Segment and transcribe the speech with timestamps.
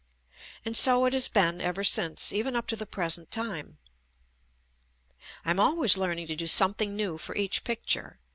[0.65, 3.77] And so it has been ever since, even up to the present time.
[5.45, 8.17] I'm always learning to do something new for each picture.